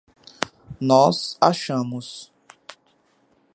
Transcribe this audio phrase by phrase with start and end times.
[0.79, 2.31] Nós achamos